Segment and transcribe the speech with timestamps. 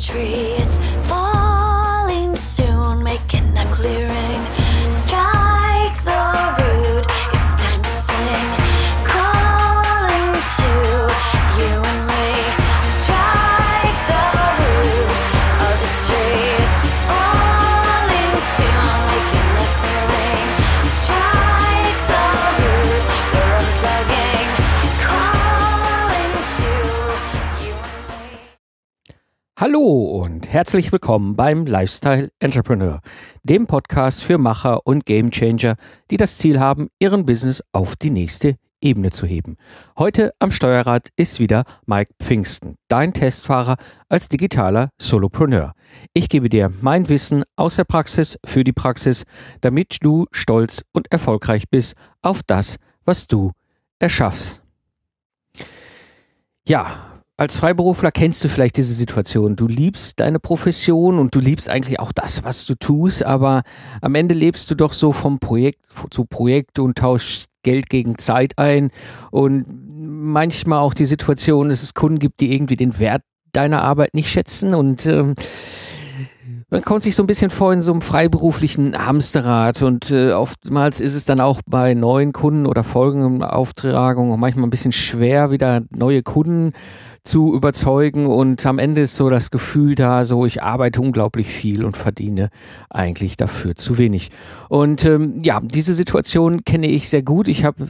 [0.00, 0.93] streets.
[29.74, 33.00] Hallo und herzlich willkommen beim Lifestyle Entrepreneur,
[33.42, 35.74] dem Podcast für Macher und Gamechanger,
[36.12, 39.56] die das Ziel haben, ihren Business auf die nächste Ebene zu heben.
[39.98, 43.74] Heute am Steuerrad ist wieder Mike Pfingsten, dein Testfahrer
[44.08, 45.72] als digitaler Solopreneur.
[46.12, 49.24] Ich gebe dir mein Wissen aus der Praxis für die Praxis,
[49.60, 53.50] damit du stolz und erfolgreich bist auf das, was du
[53.98, 54.62] erschaffst.
[56.64, 59.56] Ja, als Freiberufler kennst du vielleicht diese Situation.
[59.56, 63.62] Du liebst deine Profession und du liebst eigentlich auch das, was du tust, aber
[64.00, 68.58] am Ende lebst du doch so vom Projekt zu Projekt und tauschst Geld gegen Zeit
[68.58, 68.90] ein
[69.32, 69.64] und
[69.96, 73.22] manchmal auch die Situation, dass es Kunden gibt, die irgendwie den Wert
[73.52, 75.34] deiner Arbeit nicht schätzen und ähm,
[76.70, 81.00] man kommt sich so ein bisschen vor in so einem freiberuflichen Hamsterrad und äh, oftmals
[81.00, 86.22] ist es dann auch bei neuen Kunden oder Folgenauftragungen manchmal ein bisschen schwer, wieder neue
[86.22, 86.72] Kunden
[87.24, 91.84] zu überzeugen und am Ende ist so das Gefühl da, so ich arbeite unglaublich viel
[91.84, 92.50] und verdiene
[92.90, 94.30] eigentlich dafür zu wenig.
[94.68, 97.48] Und ähm, ja, diese Situation kenne ich sehr gut.
[97.48, 97.88] Ich habe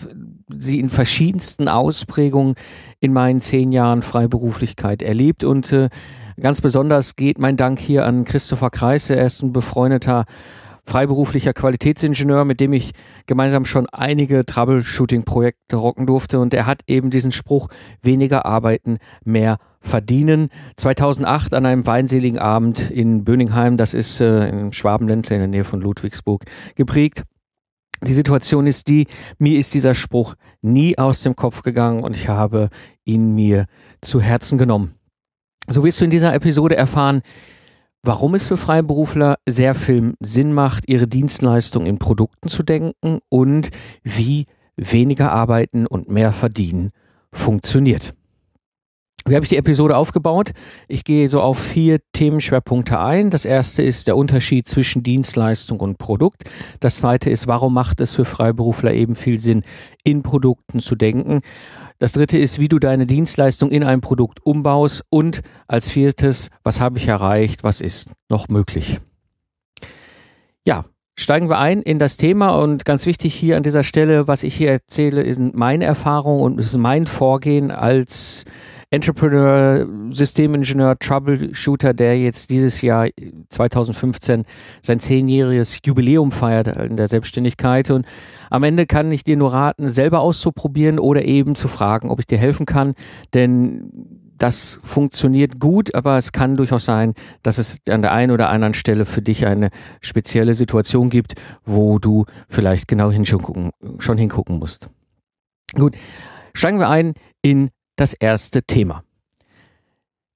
[0.57, 2.55] sie in verschiedensten Ausprägungen
[3.01, 5.89] in meinen zehn Jahren Freiberuflichkeit erlebt und äh,
[6.41, 9.15] Ganz besonders geht mein Dank hier an Christopher Kreise.
[9.15, 10.25] Er ist ein befreundeter
[10.87, 12.93] freiberuflicher Qualitätsingenieur, mit dem ich
[13.27, 16.41] gemeinsam schon einige Troubleshooting-Projekte rocken durfte.
[16.41, 17.69] Und er hat eben diesen Spruch,
[18.03, 20.49] weniger arbeiten, mehr verdienen.
[20.77, 25.65] 2008 an einem weinseligen Abend in Böningheim, das ist äh, im Schwabenländle in der Nähe
[25.65, 26.45] von Ludwigsburg,
[26.75, 27.23] geprägt.
[28.03, 29.07] Die Situation ist die,
[29.39, 32.69] mir ist dieser Spruch nie aus dem Kopf gegangen und ich habe
[33.05, 33.67] ihn mir
[34.01, 34.95] zu Herzen genommen.
[35.69, 37.23] So wirst du in dieser Episode erfahren,
[38.03, 43.71] warum es für Freiberufler sehr viel Sinn macht, ihre Dienstleistung in Produkten zu denken und
[44.03, 46.91] wie weniger arbeiten und mehr verdienen
[47.33, 48.15] funktioniert.
[49.27, 50.51] Wie habe ich die Episode aufgebaut?
[50.87, 53.31] Ich gehe so auf vier Themenschwerpunkte ein.
[53.31, 56.45] Das erste ist der Unterschied zwischen Dienstleistung und Produkt.
[56.81, 59.63] Das zweite ist, warum macht es für Freiberufler eben viel Sinn,
[60.03, 61.41] in Produkten zu denken?
[61.99, 65.03] Das dritte ist, wie du deine Dienstleistung in ein Produkt umbaust.
[65.11, 67.65] Und als viertes, was habe ich erreicht?
[67.65, 68.99] Was ist noch möglich?
[70.67, 70.85] Ja,
[71.17, 74.55] steigen wir ein in das Thema und ganz wichtig hier an dieser Stelle, was ich
[74.55, 78.45] hier erzähle, ist meine Erfahrung und ist mein Vorgehen als
[78.91, 83.09] Entrepreneur, Systemingenieur, Troubleshooter, der jetzt dieses Jahr
[83.49, 84.45] 2015
[84.83, 87.91] sein zehnjähriges Jubiläum feiert in der Selbstständigkeit.
[87.91, 88.07] Und
[88.51, 92.27] am Ende kann ich dir nur raten, selber auszuprobieren oder eben zu fragen, ob ich
[92.27, 92.95] dir helfen kann.
[93.33, 93.91] Denn
[94.39, 98.75] das funktioniert gut, aber es kann durchaus sein, dass es an der einen oder anderen
[98.75, 99.71] Stelle für dich eine
[100.01, 101.35] spezielle Situation gibt,
[101.65, 104.89] wo du vielleicht genau hinschauen, schon hingucken musst.
[105.75, 105.95] Gut,
[106.53, 109.05] steigen wir ein in das erste Thema.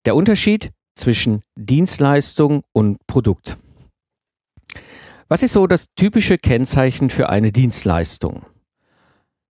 [0.05, 3.57] Der Unterschied zwischen Dienstleistung und Produkt.
[5.29, 8.47] Was ist so das typische Kennzeichen für eine Dienstleistung?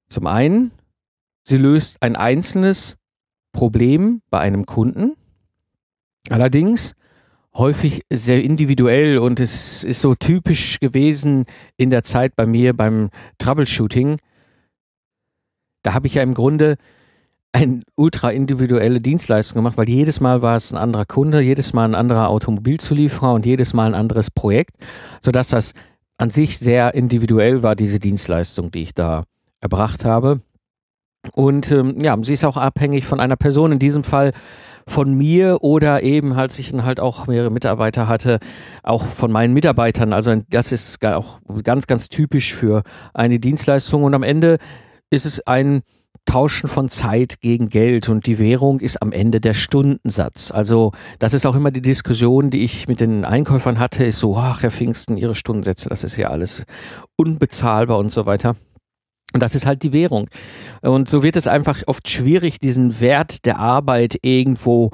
[0.09, 0.71] Zum einen,
[1.43, 2.97] sie löst ein einzelnes
[3.51, 5.15] Problem bei einem Kunden,
[6.29, 6.93] allerdings
[7.55, 11.45] häufig sehr individuell und es ist so typisch gewesen
[11.77, 14.17] in der Zeit bei mir beim Troubleshooting.
[15.83, 16.77] Da habe ich ja im Grunde
[17.53, 21.85] eine ultra individuelle Dienstleistung gemacht, weil jedes Mal war es ein anderer Kunde, jedes Mal
[21.85, 24.75] ein anderer Automobilzulieferer und jedes Mal ein anderes Projekt,
[25.21, 25.73] sodass das
[26.17, 29.23] an sich sehr individuell war, diese Dienstleistung, die ich da
[29.61, 30.41] erbracht habe.
[31.33, 34.33] Und ähm, ja, sie ist auch abhängig von einer Person, in diesem Fall
[34.87, 38.39] von mir oder eben, als ich dann halt auch mehrere Mitarbeiter hatte,
[38.81, 40.11] auch von meinen Mitarbeitern.
[40.11, 42.83] Also das ist auch ganz, ganz typisch für
[43.13, 44.03] eine Dienstleistung.
[44.03, 44.57] Und am Ende
[45.09, 45.81] ist es ein
[46.25, 50.51] Tauschen von Zeit gegen Geld und die Währung ist am Ende der Stundensatz.
[50.51, 54.37] Also das ist auch immer die Diskussion, die ich mit den Einkäufern hatte, ist so,
[54.37, 56.63] ach Herr Pfingsten, Ihre Stundensätze, das ist ja alles
[57.17, 58.55] unbezahlbar und so weiter.
[59.33, 60.29] Und das ist halt die Währung.
[60.81, 64.91] Und so wird es einfach oft schwierig, diesen Wert der Arbeit irgendwo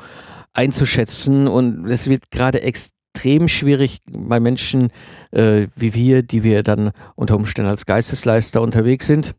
[0.53, 4.89] einzuschätzen und es wird gerade extrem schwierig bei Menschen
[5.31, 9.35] äh, wie wir, die wir dann unter Umständen als Geistesleister unterwegs sind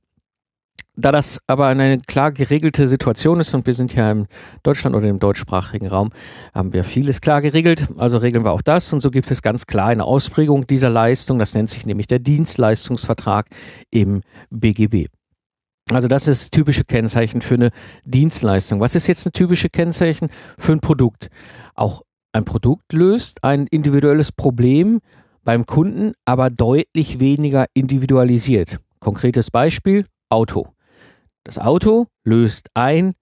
[0.96, 4.26] Da das aber eine klar geregelte Situation ist und wir sind ja in
[4.62, 6.10] Deutschland oder im deutschsprachigen Raum,
[6.52, 9.66] haben wir vieles klar geregelt, also regeln wir auch das und so gibt es ganz
[9.66, 13.46] klar eine Ausprägung dieser Leistung, das nennt sich nämlich der Dienstleistungsvertrag
[13.90, 15.06] im BGB.
[15.90, 17.70] Also das ist typische Kennzeichen für eine
[18.04, 18.80] Dienstleistung.
[18.80, 20.28] Was ist jetzt ein typische Kennzeichen
[20.58, 21.28] für ein Produkt?
[21.74, 25.00] Auch ein Produkt löst ein individuelles Problem
[25.42, 28.78] beim Kunden, aber deutlich weniger individualisiert.
[29.00, 30.68] Konkretes Beispiel, Auto.
[31.44, 33.12] Das Auto löst ein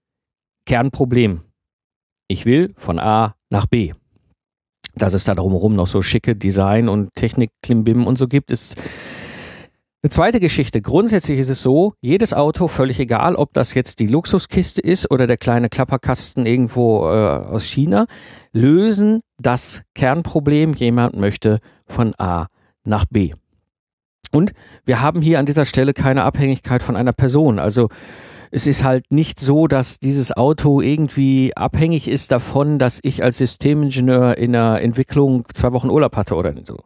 [0.65, 1.41] Kernproblem.
[2.27, 3.93] Ich will von A nach B.
[4.95, 8.77] Dass es da drumherum noch so schicke Design und Technik, Klimbim und so gibt, ist
[10.01, 10.81] eine zweite Geschichte.
[10.81, 15.27] Grundsätzlich ist es so, jedes Auto, völlig egal, ob das jetzt die Luxuskiste ist oder
[15.27, 18.05] der kleine Klapperkasten irgendwo äh, aus China,
[18.53, 22.47] lösen das Kernproblem, jemand möchte von A
[22.83, 23.33] nach B.
[24.31, 24.51] Und
[24.85, 27.59] wir haben hier an dieser Stelle keine Abhängigkeit von einer Person.
[27.59, 27.89] Also
[28.51, 33.37] es ist halt nicht so, dass dieses Auto irgendwie abhängig ist davon, dass ich als
[33.37, 36.77] Systemingenieur in der Entwicklung zwei Wochen Urlaub hatte oder so.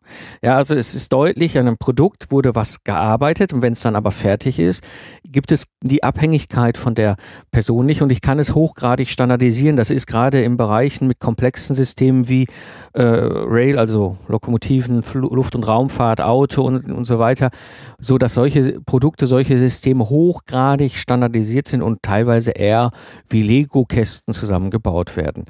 [0.42, 3.96] Ja, also es ist deutlich, an einem Produkt wurde was gearbeitet und wenn es dann
[3.96, 4.84] aber fertig ist,
[5.26, 7.16] gibt es die Abhängigkeit von der
[7.52, 9.76] Person nicht und ich kann es hochgradig standardisieren.
[9.76, 12.46] Das ist gerade in Bereichen mit komplexen Systemen wie
[12.94, 17.52] äh, Rail, also Lokomotiven, Luft- und Raumfahrt, Auto und, und so weiter,
[18.00, 22.92] so dass solche Produkte, solche Systeme hochgradig standardisiert sind und teilweise eher
[23.30, 25.46] wie Lego-Kästen zusammengebaut werden.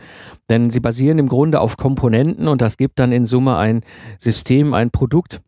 [0.50, 3.82] Denn sie basieren im Grunde auf Komponenten und das gibt dann in Summe ein
[4.20, 5.42] System, ein Produkt,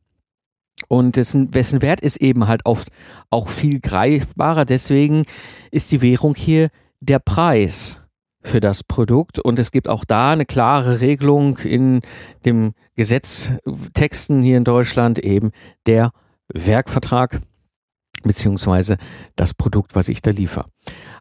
[0.88, 2.90] und dessen, wessen Wert ist eben halt oft
[3.30, 4.66] auch viel greifbarer.
[4.66, 5.24] Deswegen
[5.72, 6.70] ist die Währung hier
[7.00, 8.02] der Preis
[8.42, 9.40] für das Produkt.
[9.40, 12.02] Und es gibt auch da eine klare Regelung in
[12.46, 15.52] dem Gesetztexten hier in Deutschland, eben
[15.88, 16.12] der
[16.54, 17.42] Werkvertrag
[18.28, 18.98] beziehungsweise
[19.36, 20.66] das Produkt, was ich da liefere.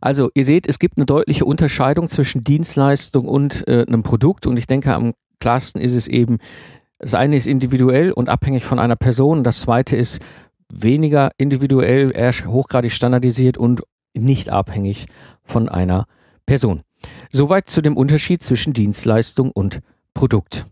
[0.01, 4.56] Also ihr seht, es gibt eine deutliche Unterscheidung zwischen Dienstleistung und äh, einem Produkt und
[4.59, 6.39] ich denke, am klarsten ist es eben,
[6.99, 10.23] das eine ist individuell und abhängig von einer Person, das zweite ist
[10.73, 13.83] weniger individuell, eher hochgradig standardisiert und
[14.15, 15.06] nicht abhängig
[15.43, 16.06] von einer
[16.47, 16.83] Person.
[17.31, 19.81] Soweit zu dem Unterschied zwischen Dienstleistung und
[20.15, 20.67] Produkt.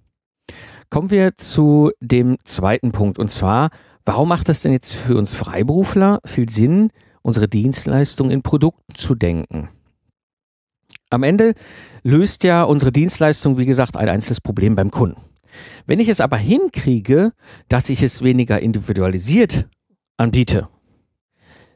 [0.91, 3.71] Kommen wir zu dem zweiten Punkt und zwar,
[4.05, 6.91] warum macht es denn jetzt für uns Freiberufler viel Sinn,
[7.23, 9.69] unsere Dienstleistung in Produkten zu denken?
[11.11, 11.55] Am Ende
[12.03, 15.21] löst ja unsere Dienstleistung, wie gesagt, ein einzelnes Problem beim Kunden.
[15.87, 17.33] Wenn ich es aber hinkriege,
[17.69, 19.69] dass ich es weniger individualisiert
[20.17, 20.69] anbiete,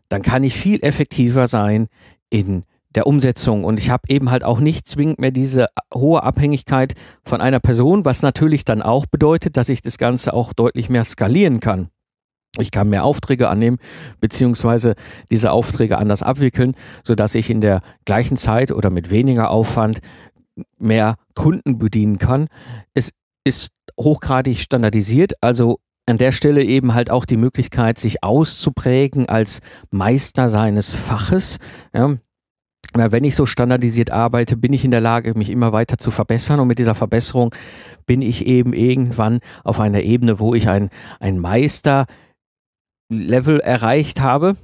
[0.09, 1.89] dann kann ich viel effektiver sein
[2.31, 2.65] in
[2.95, 3.65] der Umsetzung.
[3.65, 8.05] Und ich habe eben halt auch nicht zwingend mehr diese hohe Abhängigkeit von einer Person,
[8.05, 11.91] was natürlich dann auch bedeutet, dass ich das Ganze auch deutlich mehr skalieren kann.
[12.59, 13.79] Ich kann mehr Aufträge annehmen,
[14.21, 14.95] beziehungsweise
[15.31, 16.75] diese Aufträge anders abwickeln,
[17.05, 20.01] sodass ich in der gleichen Zeit oder mit weniger Aufwand
[20.79, 22.49] mehr Kunden bedienen kann.
[22.95, 23.13] Es
[23.45, 23.69] ist
[23.99, 29.61] hochgradig standardisiert, also an der Stelle eben halt auch die Möglichkeit, sich auszuprägen als
[29.91, 31.59] Meister seines Faches.
[31.93, 32.17] Ja,
[32.95, 36.61] wenn ich so standardisiert arbeite, bin ich in der Lage, mich immer weiter zu verbessern.
[36.61, 37.55] Und mit dieser Verbesserung
[38.07, 41.39] bin ich eben irgendwann auf einer Ebene, wo ich ein, ein
[43.09, 44.57] Meister-Level erreicht habe.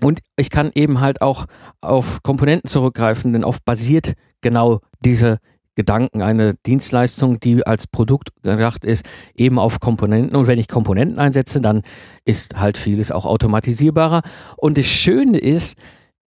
[0.00, 1.46] Und ich kann eben halt auch
[1.80, 5.38] auf Komponenten zurückgreifen, denn oft basiert genau diese
[5.74, 10.36] Gedanken, eine Dienstleistung, die als Produkt gedacht ist, eben auf Komponenten.
[10.36, 11.82] Und wenn ich Komponenten einsetze, dann
[12.24, 14.22] ist halt vieles auch automatisierbarer.
[14.56, 15.76] Und das Schöne ist,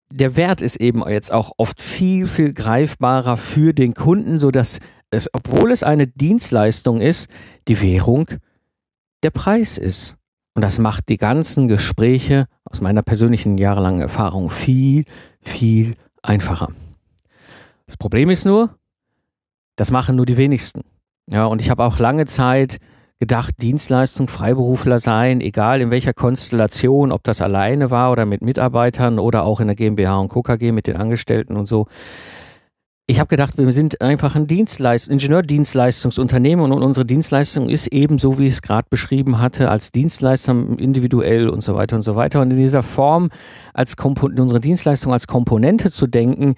[0.10, 4.80] der Wert ist eben jetzt auch oft viel, viel greifbarer für den Kunden, sodass
[5.10, 7.30] es, obwohl es eine Dienstleistung ist,
[7.68, 8.28] die Währung
[9.24, 10.18] der Preis ist.
[10.54, 15.06] Und das macht die ganzen Gespräche aus meiner persönlichen jahrelangen Erfahrung viel,
[15.42, 16.70] viel einfacher.
[17.86, 18.76] Das Problem ist nur,
[19.76, 20.82] das machen nur die wenigsten.
[21.28, 22.78] Ja, und ich habe auch lange Zeit
[23.20, 29.20] gedacht, Dienstleistung, Freiberufler sein, egal in welcher Konstellation, ob das alleine war oder mit Mitarbeitern
[29.20, 31.88] oder auch in der GmbH und KKG mit den Angestellten und so.
[33.12, 38.40] Ich habe gedacht, wir sind einfach ein Dienstleist Ingenieurdienstleistungsunternehmen und unsere Dienstleistung ist eben so,
[38.40, 42.40] wie ich es gerade beschrieben hatte, als Dienstleister individuell und so weiter und so weiter.
[42.40, 43.30] Und in dieser Form
[43.74, 46.56] als Kompon unsere Dienstleistung als Komponente zu denken,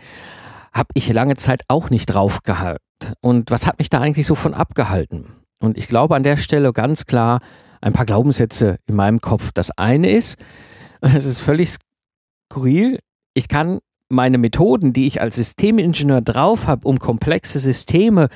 [0.72, 2.84] habe ich lange Zeit auch nicht drauf gehalten.
[3.20, 5.26] Und was hat mich da eigentlich so von abgehalten?
[5.60, 7.40] Und ich glaube an der Stelle ganz klar
[7.82, 9.50] ein paar Glaubenssätze in meinem Kopf.
[9.56, 10.38] Das eine ist,
[11.02, 11.78] es ist völlig
[12.52, 13.00] skurril,
[13.34, 13.80] ich kann
[14.10, 18.30] meine Methoden, die ich als Systemingenieur drauf habe, um komplexe Systeme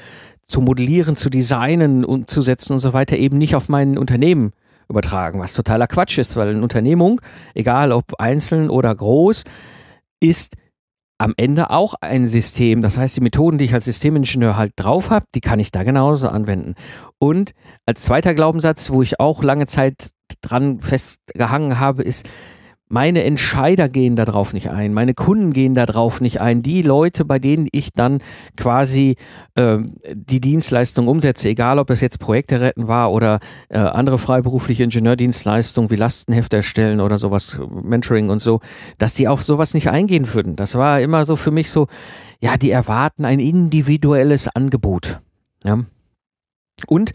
[0.48, 4.54] zu modellieren, zu designen und zu setzen und so weiter, eben nicht auf mein Unternehmen
[4.90, 7.20] übertragen, was totaler Quatsch ist, weil eine Unternehmung,
[7.54, 9.44] egal ob einzeln oder groß,
[10.22, 10.56] ist
[11.20, 12.82] am Ende auch ein System.
[12.82, 15.84] Das heißt, die Methoden, die ich als Systemingenieur halt drauf habe, die kann ich da
[15.84, 16.76] genauso anwenden.
[17.20, 17.52] Und
[17.86, 22.30] als zweiter Glaubenssatz, wo ich auch lange Zeit dran festgehangen habe, ist,
[22.90, 27.38] meine Entscheider gehen darauf nicht ein, meine Kunden gehen darauf nicht ein, die Leute, bei
[27.38, 28.20] denen ich dann
[28.56, 29.18] quasi
[29.56, 29.80] äh,
[30.14, 33.40] die Dienstleistung umsetze, egal ob es jetzt Projekte retten war oder
[33.70, 38.62] äh, andere freiberufliche Ingenieurdienstleistungen wie Lastenheft erstellen oder sowas, Mentoring und so,
[38.98, 40.56] dass die auf sowas nicht eingehen würden.
[40.56, 41.88] Das war immer so für mich so,
[42.40, 45.20] ja, die erwarten ein individuelles Angebot.
[45.64, 45.80] Ja.
[46.86, 47.12] Und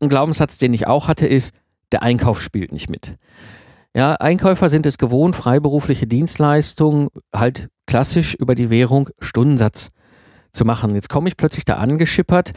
[0.00, 1.54] ein Glaubenssatz, den ich auch hatte, ist,
[1.92, 3.16] der Einkauf spielt nicht mit.
[3.96, 9.88] Ja, Einkäufer sind es gewohnt, freiberufliche Dienstleistungen halt klassisch über die Währung Stundensatz
[10.52, 10.94] zu machen.
[10.94, 12.52] Jetzt komme ich plötzlich da angeschippert,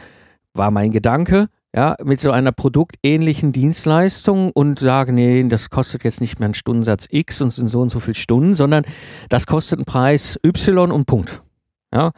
[0.52, 6.20] war mein Gedanke, ja, mit so einer produktähnlichen Dienstleistung und sage, nee, das kostet jetzt
[6.20, 8.84] nicht mehr einen Stundensatz X und sind so und so viele Stunden, sondern
[9.30, 11.42] das kostet einen Preis Y und Punkt.
[11.90, 12.10] Ja.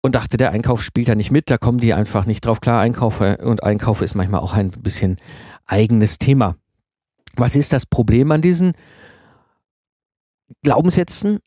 [0.00, 2.80] Und dachte, der Einkauf spielt da nicht mit, da kommen die einfach nicht drauf klar.
[2.80, 5.18] Einkauf und Einkauf ist manchmal auch ein bisschen
[5.66, 6.56] eigenes Thema.
[7.36, 8.72] Was ist das Problem an diesen
[10.62, 11.40] Glaubenssätzen?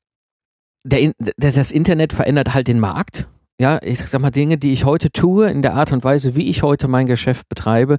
[0.85, 3.27] Der, das Internet verändert halt den Markt.
[3.59, 6.49] Ja, ich sag mal, Dinge, die ich heute tue, in der Art und Weise, wie
[6.49, 7.97] ich heute mein Geschäft betreibe,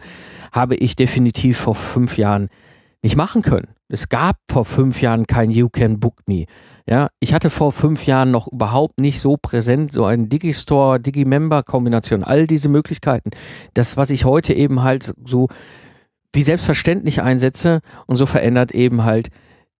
[0.52, 2.48] habe ich definitiv vor fünf Jahren
[3.02, 3.68] nicht machen können.
[3.88, 6.46] Es gab vor fünf Jahren kein You Can Book Me.
[6.86, 12.24] Ja, ich hatte vor fünf Jahren noch überhaupt nicht so präsent so ein Digistore, Digimember-Kombination,
[12.24, 13.30] all diese Möglichkeiten.
[13.74, 15.48] Das, was ich heute eben halt so
[16.34, 19.28] wie selbstverständlich einsetze und so verändert eben halt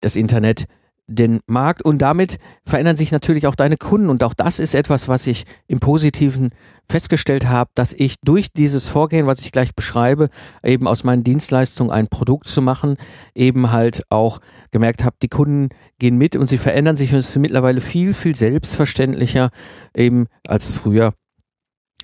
[0.00, 0.66] das Internet
[1.06, 1.82] den Markt.
[1.82, 4.08] Und damit verändern sich natürlich auch deine Kunden.
[4.08, 6.50] Und auch das ist etwas, was ich im Positiven
[6.88, 10.28] festgestellt habe, dass ich durch dieses Vorgehen, was ich gleich beschreibe,
[10.62, 12.96] eben aus meinen Dienstleistungen ein Produkt zu machen,
[13.34, 15.68] eben halt auch gemerkt habe, die Kunden
[15.99, 19.50] gehen mit und sie verändern sich und es ist mittlerweile viel, viel selbstverständlicher
[19.94, 21.14] eben als früher,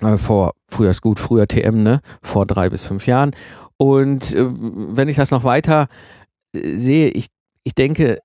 [0.01, 3.31] äh, vor, früher ist gut, früher TM, ne, vor drei bis fünf Jahren
[3.81, 5.87] und äh, wenn ich das noch weiter
[6.53, 7.29] äh, sehe, ich,
[7.63, 8.19] ich denke,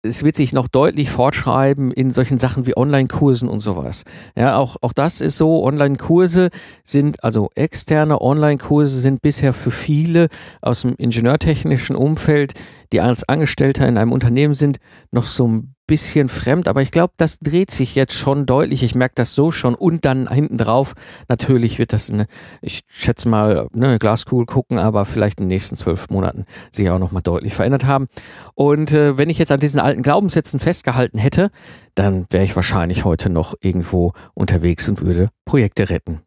[0.00, 4.04] es wird sich noch deutlich fortschreiben in solchen Sachen wie Online-Kursen und sowas.
[4.34, 5.64] Ja, auch, auch das ist so.
[5.64, 6.48] Online-Kurse
[6.82, 10.28] sind, also externe Online-Kurse sind bisher für viele
[10.62, 12.54] aus dem ingenieurtechnischen Umfeld,
[12.92, 14.78] die als Angestellter in einem Unternehmen sind,
[15.10, 18.82] noch so ein bisschen fremd, aber ich glaube, das dreht sich jetzt schon deutlich.
[18.82, 19.74] Ich merke das so schon.
[19.74, 20.94] Und dann hinten drauf,
[21.28, 22.26] natürlich wird das, eine,
[22.62, 26.98] ich schätze mal, ne, Glaskugel gucken, aber vielleicht in den nächsten zwölf Monaten sich auch
[26.98, 28.08] nochmal deutlich verändert haben.
[28.54, 31.50] Und äh, wenn ich jetzt an diesen alten Glaubenssätzen festgehalten hätte,
[31.94, 36.22] dann wäre ich wahrscheinlich heute noch irgendwo unterwegs und würde Projekte retten.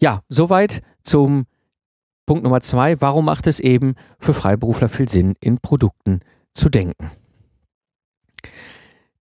[0.00, 1.46] Ja, soweit zum
[2.26, 3.00] Punkt Nummer zwei.
[3.00, 6.20] Warum macht es eben für Freiberufler viel Sinn, in Produkten
[6.52, 7.10] zu denken?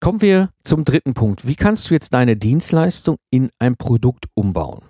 [0.01, 1.47] Kommen wir zum dritten Punkt.
[1.47, 4.83] Wie kannst du jetzt deine Dienstleistung in ein Produkt umbauen?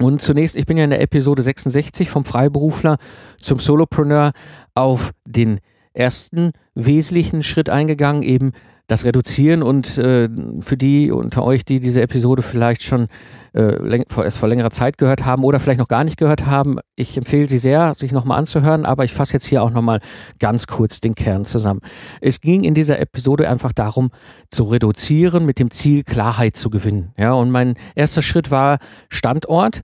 [0.00, 2.96] Und zunächst, ich bin ja in der Episode 66 vom Freiberufler
[3.38, 4.32] zum Solopreneur
[4.74, 5.60] auf den
[5.92, 8.52] ersten wesentlichen Schritt eingegangen, eben
[8.86, 10.28] das Reduzieren und äh,
[10.60, 13.06] für die unter euch, die diese Episode vielleicht schon
[13.54, 17.16] äh, erst vor längerer Zeit gehört haben oder vielleicht noch gar nicht gehört haben, ich
[17.16, 20.00] empfehle sie sehr, sich nochmal anzuhören, aber ich fasse jetzt hier auch nochmal
[20.38, 21.80] ganz kurz den Kern zusammen.
[22.20, 24.10] Es ging in dieser Episode einfach darum,
[24.50, 27.12] zu reduzieren mit dem Ziel, Klarheit zu gewinnen.
[27.16, 29.80] Ja, und mein erster Schritt war Standort.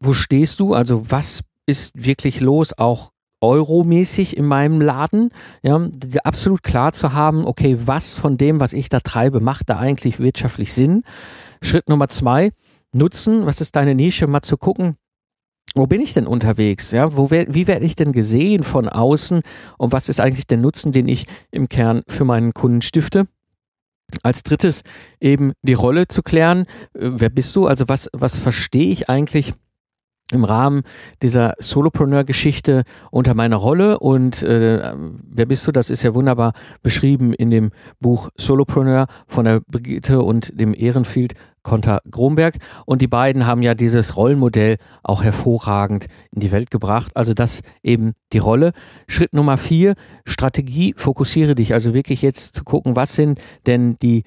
[0.00, 0.74] Wo stehst du?
[0.74, 3.10] Also was ist wirklich los, auch
[3.40, 5.30] euromäßig in meinem Laden,
[5.62, 5.88] ja,
[6.24, 10.18] absolut klar zu haben, okay, was von dem, was ich da treibe, macht da eigentlich
[10.18, 11.02] wirtschaftlich Sinn.
[11.62, 12.50] Schritt Nummer zwei,
[12.92, 14.96] nutzen, was ist deine Nische, mal zu gucken,
[15.74, 16.90] wo bin ich denn unterwegs?
[16.90, 19.42] Ja, wo wer, wie werde ich denn gesehen von außen
[19.76, 23.28] und was ist eigentlich der Nutzen, den ich im Kern für meinen Kunden stifte?
[24.22, 24.82] Als drittes
[25.20, 26.62] eben die Rolle zu klären.
[26.94, 27.66] Äh, wer bist du?
[27.66, 29.52] Also was, was verstehe ich eigentlich
[30.32, 30.82] im Rahmen
[31.22, 33.98] dieser Solopreneur-Geschichte unter meiner Rolle.
[33.98, 35.72] Und äh, wer bist du?
[35.72, 37.70] Das ist ja wunderbar beschrieben in dem
[38.00, 42.56] Buch Solopreneur von der Brigitte und dem Ehrenfield Konter Gromberg.
[42.86, 47.12] Und die beiden haben ja dieses Rollenmodell auch hervorragend in die Welt gebracht.
[47.14, 48.72] Also das eben die Rolle.
[49.06, 49.94] Schritt Nummer vier,
[50.24, 51.74] Strategie, fokussiere dich.
[51.74, 54.24] Also wirklich jetzt zu gucken, was sind denn die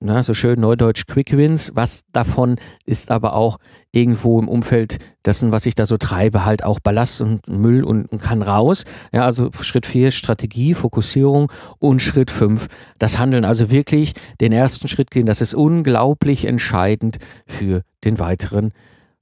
[0.00, 1.72] na, so schön neudeutsch Quick Wins.
[1.74, 3.58] Was davon ist aber auch
[3.90, 8.06] irgendwo im Umfeld dessen, was ich da so treibe, halt auch Ballast und Müll und,
[8.06, 8.84] und kann raus.
[9.12, 13.44] Ja, also Schritt vier Strategie, Fokussierung und Schritt fünf das Handeln.
[13.44, 15.26] Also wirklich den ersten Schritt gehen.
[15.26, 18.72] Das ist unglaublich entscheidend für den weiteren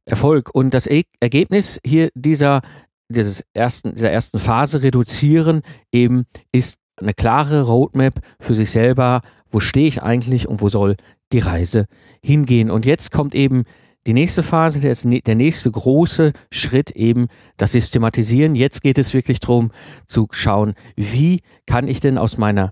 [0.04, 0.50] Erfolg.
[0.52, 2.60] Und das e Ergebnis hier dieser
[3.08, 9.60] dieses ersten, dieser ersten Phase reduzieren, eben ist eine klare Roadmap für sich selber, wo
[9.60, 10.96] stehe ich eigentlich und wo soll
[11.32, 11.86] die Reise
[12.22, 12.70] hingehen.
[12.70, 13.64] Und jetzt kommt eben
[14.06, 17.26] die nächste Phase, der, der nächste große Schritt eben
[17.56, 18.54] das Systematisieren.
[18.54, 19.72] Jetzt geht es wirklich darum
[20.06, 22.70] zu schauen, wie kann ich denn aus meiner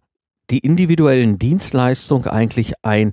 [0.50, 3.12] die individuellen Dienstleistung eigentlich ein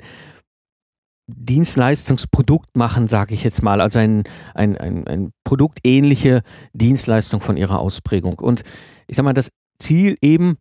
[1.27, 7.79] Dienstleistungsprodukt machen, sage ich jetzt mal, also ein, ein, ein, ein produktähnliche Dienstleistung von ihrer
[7.79, 8.39] Ausprägung.
[8.39, 8.63] Und
[9.07, 9.49] ich sage mal, das
[9.79, 10.57] Ziel eben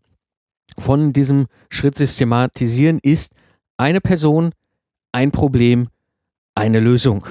[0.78, 3.32] von diesem Schritt systematisieren ist
[3.76, 4.52] eine Person,
[5.12, 5.88] ein Problem,
[6.54, 7.26] eine Lösung.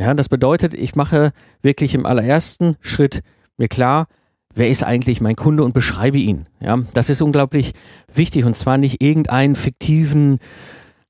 [0.00, 3.20] Ja, das bedeutet, ich mache wirklich im allerersten Schritt
[3.56, 4.06] mir klar,
[4.54, 6.46] wer ist eigentlich mein Kunde und beschreibe ihn.
[6.60, 7.72] Ja, das ist unglaublich
[8.12, 10.38] wichtig und zwar nicht irgendeinen fiktiven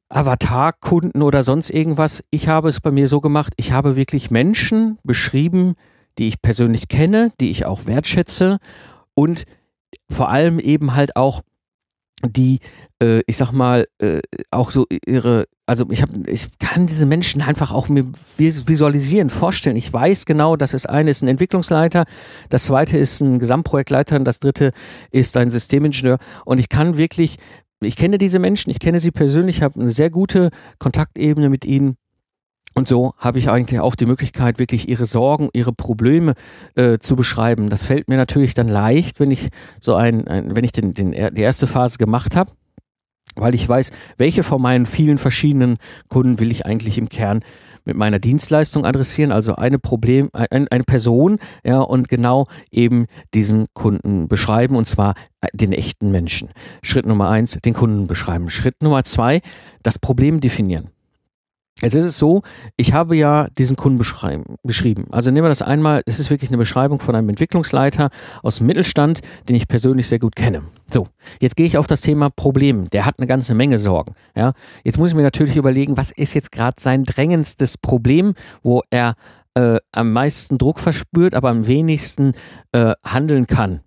[0.08, 2.22] Avatar-Kunden oder sonst irgendwas.
[2.30, 5.74] Ich habe es bei mir so gemacht, ich habe wirklich Menschen beschrieben,
[6.18, 8.58] die ich persönlich kenne, die ich auch wertschätze
[9.14, 9.44] und
[10.10, 11.42] vor allem eben halt auch
[12.24, 12.60] die,
[13.00, 17.42] äh, ich sag mal, äh, auch so ihre, also ich habe, ich kann diese Menschen
[17.42, 18.04] einfach auch mir
[18.36, 19.76] visualisieren, vorstellen.
[19.76, 22.06] Ich weiß genau, dass das eine ist ein Entwicklungsleiter,
[22.48, 24.72] das zweite ist ein Gesamtprojektleiter und das dritte
[25.10, 26.18] ist ein Systemingenieur.
[26.44, 27.36] Und ich kann wirklich,
[27.80, 31.96] ich kenne diese Menschen, ich kenne sie persönlich, habe eine sehr gute Kontaktebene mit ihnen
[32.78, 36.34] und so habe ich eigentlich auch die Möglichkeit, wirklich ihre Sorgen, ihre Probleme
[36.76, 37.70] äh, zu beschreiben.
[37.70, 39.48] Das fällt mir natürlich dann leicht, wenn ich
[39.80, 42.52] so ein, ein wenn ich den, den, die erste Phase gemacht habe,
[43.34, 47.40] weil ich weiß, welche von meinen vielen verschiedenen Kunden will ich eigentlich im Kern
[47.84, 53.66] mit meiner Dienstleistung adressieren, also eine Problem, ein, eine Person, ja, und genau eben diesen
[53.72, 55.14] Kunden beschreiben, und zwar
[55.52, 56.50] den echten Menschen.
[56.82, 58.50] Schritt Nummer eins, den Kunden beschreiben.
[58.50, 59.40] Schritt Nummer zwei,
[59.82, 60.90] das Problem definieren.
[61.80, 62.42] Jetzt ist es so,
[62.76, 63.98] ich habe ja diesen Kunden
[64.64, 65.06] beschrieben.
[65.10, 68.10] Also nehmen wir das einmal, es ist wirklich eine Beschreibung von einem Entwicklungsleiter
[68.42, 70.62] aus dem Mittelstand, den ich persönlich sehr gut kenne.
[70.92, 71.06] So,
[71.40, 72.90] jetzt gehe ich auf das Thema Problem.
[72.90, 74.14] Der hat eine ganze Menge Sorgen.
[74.34, 78.82] Ja, jetzt muss ich mir natürlich überlegen, was ist jetzt gerade sein drängendstes Problem, wo
[78.90, 79.14] er
[79.54, 82.32] äh, am meisten Druck verspürt, aber am wenigsten
[82.72, 83.82] äh, handeln kann.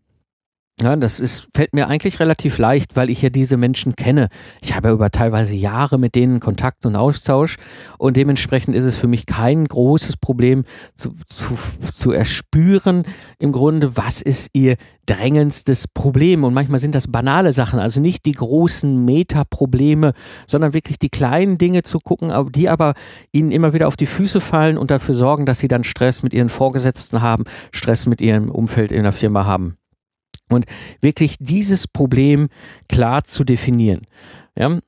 [0.82, 4.30] Ja, das ist, fällt mir eigentlich relativ leicht, weil ich ja diese Menschen kenne.
[4.62, 7.58] Ich habe ja über teilweise Jahre mit denen Kontakt und Austausch
[8.00, 10.64] und dementsprechend ist es für mich kein großes Problem
[10.96, 11.56] zu, zu,
[11.94, 13.04] zu erspüren
[13.38, 16.44] im Grunde, was ist ihr drängendstes Problem.
[16.44, 20.14] Und manchmal sind das banale Sachen, also nicht die großen Metaprobleme,
[20.48, 22.96] sondern wirklich die kleinen Dinge zu gucken, die aber
[23.32, 26.34] ihnen immer wieder auf die Füße fallen und dafür sorgen, dass sie dann Stress mit
[26.34, 29.78] ihren Vorgesetzten haben, Stress mit ihrem Umfeld in der Firma haben.
[30.52, 30.66] Und
[31.02, 32.50] wirklich dieses Problem
[32.88, 34.02] klar zu definieren.
[34.56, 34.80] Ja?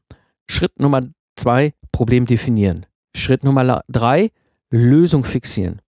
[0.47, 1.02] Schritt Nummer
[1.36, 2.86] zwei, Problem definieren.
[3.15, 4.32] Schritt Nummer drei,
[4.69, 5.82] Lösung fixieren.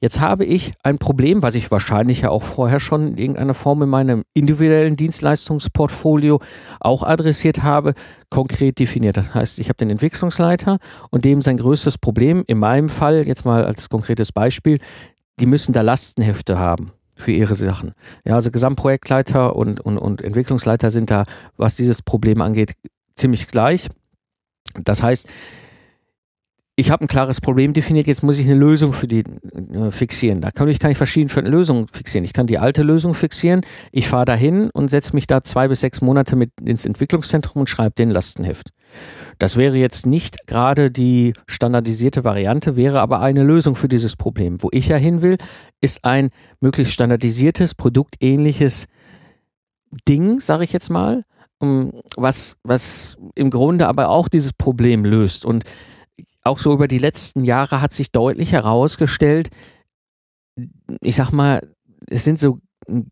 [0.00, 3.82] Jetzt habe ich ein Problem, was ich wahrscheinlich ja auch vorher schon in irgendeiner Form
[3.82, 6.40] in meinem individuellen Dienstleistungsportfolio
[6.80, 7.92] auch adressiert habe,
[8.28, 9.16] konkret definiert.
[9.16, 10.78] Das heißt, ich habe den Entwicklungsleiter
[11.10, 14.78] und dem sein größtes Problem, in meinem Fall, jetzt mal als konkretes Beispiel,
[15.38, 16.90] die müssen da Lastenhefte haben
[17.22, 17.92] für ihre Sachen.
[18.24, 21.24] Ja, also Gesamtprojektleiter und, und, und Entwicklungsleiter sind da,
[21.56, 22.74] was dieses Problem angeht,
[23.14, 23.88] ziemlich gleich.
[24.84, 25.28] Das heißt,
[26.74, 30.40] ich habe ein klares Problem definiert, jetzt muss ich eine Lösung für die äh, fixieren.
[30.40, 32.24] Da kann ich, kann ich verschiedene Lösungen fixieren.
[32.24, 33.60] Ich kann die alte Lösung fixieren,
[33.92, 37.68] ich fahre dahin und setze mich da zwei bis sechs Monate mit ins Entwicklungszentrum und
[37.68, 38.70] schreibe den Lastenheft.
[39.38, 44.62] Das wäre jetzt nicht gerade die standardisierte Variante, wäre aber eine Lösung für dieses Problem.
[44.62, 45.36] Wo ich ja hin will,
[45.80, 48.86] ist ein möglichst standardisiertes, produktähnliches
[50.08, 51.24] Ding, sage ich jetzt mal,
[52.16, 55.44] was, was im Grunde aber auch dieses Problem löst.
[55.44, 55.64] Und
[56.44, 59.48] auch so über die letzten Jahre hat sich deutlich herausgestellt,
[61.00, 61.68] ich sag mal,
[62.08, 62.58] es sind so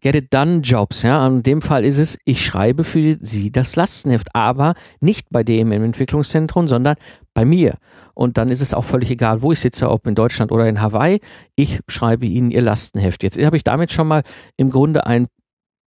[0.01, 1.03] Get It Done Jobs.
[1.03, 5.43] Ja, in dem Fall ist es, ich schreibe für Sie das Lastenheft, aber nicht bei
[5.43, 6.97] dem im Entwicklungszentrum, sondern
[7.35, 7.77] bei mir.
[8.15, 10.81] Und dann ist es auch völlig egal, wo ich sitze, ob in Deutschland oder in
[10.81, 11.21] Hawaii.
[11.57, 13.23] Ich schreibe Ihnen Ihr Lastenheft.
[13.23, 14.23] Jetzt habe ich damit schon mal
[14.57, 15.27] im Grunde ein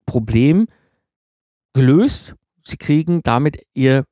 [0.06, 0.68] Problem
[1.74, 2.36] gelöst.
[2.64, 4.06] Sie kriegen damit Ihr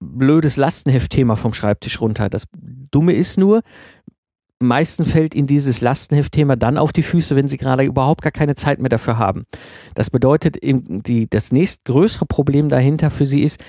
[0.00, 2.28] blödes Lastenheft-Thema vom Schreibtisch runter.
[2.28, 2.46] Das
[2.90, 3.62] Dumme ist nur,
[4.66, 8.54] meisten fällt ihnen dieses Lastenheft-Thema dann auf die Füße, wenn sie gerade überhaupt gar keine
[8.54, 9.44] Zeit mehr dafür haben.
[9.94, 13.62] Das bedeutet, die, das nächstgrößere Problem dahinter für sie ist,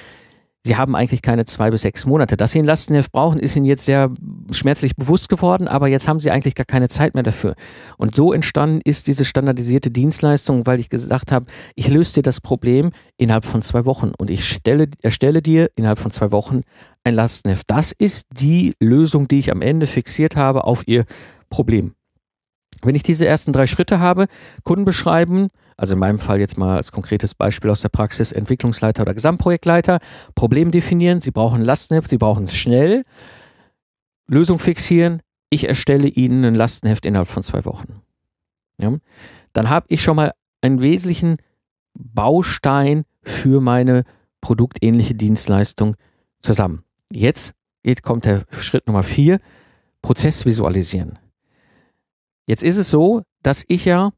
[0.66, 2.38] sie haben eigentlich keine zwei bis sechs Monate.
[2.38, 4.12] Dass sie ein Lastenheft brauchen, ist ihnen jetzt sehr
[4.52, 7.56] schmerzlich bewusst geworden, aber jetzt haben sie eigentlich gar keine Zeit mehr dafür.
[7.98, 12.42] Und so entstanden ist diese standardisierte Dienstleistung, weil ich gesagt habe, ich löse dir das
[12.42, 16.62] Problem innerhalb von zwei Wochen und ich stelle, erstelle dir innerhalb von zwei Wochen
[17.04, 17.66] ein Lastenheft.
[17.68, 21.06] Das ist die Lösung, die ich am Ende fixiert habe auf ihr
[21.50, 21.94] Problem.
[22.82, 24.26] Wenn ich diese ersten drei Schritte habe,
[24.64, 29.02] Kunden beschreiben, also in meinem Fall jetzt mal als konkretes Beispiel aus der Praxis, Entwicklungsleiter
[29.02, 30.00] oder Gesamtprojektleiter,
[30.34, 33.04] Problem definieren, Sie brauchen Lastenheft, Sie brauchen es schnell,
[34.28, 38.02] Lösung fixieren, ich erstelle Ihnen ein Lastenheft innerhalb von zwei Wochen.
[38.78, 38.96] Ja?
[39.54, 41.38] Dann habe ich schon mal einen wesentlichen
[41.94, 44.04] Baustein für meine
[44.42, 45.96] produktähnliche Dienstleistung
[46.42, 46.84] zusammen.
[47.12, 47.54] Jetzt
[48.02, 49.40] kommt der Schritt Nummer vier,
[50.02, 51.20] Prozess visualisieren.
[52.48, 54.12] Jetzt ist es so, dass ich ja,